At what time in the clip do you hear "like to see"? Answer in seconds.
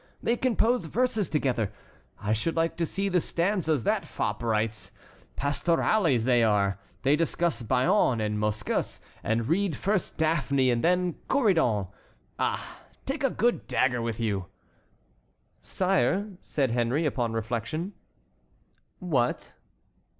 2.55-3.07